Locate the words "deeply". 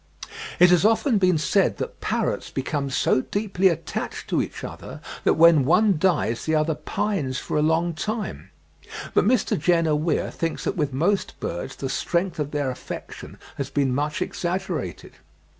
3.21-3.67